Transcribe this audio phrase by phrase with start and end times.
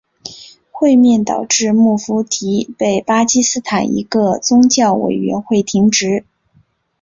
[0.71, 6.25] 会面导致穆夫提被巴基斯坦一个宗教委员会停职。